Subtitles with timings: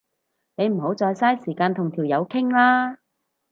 [0.55, 2.97] 你唔好再嘥時間同條友傾啦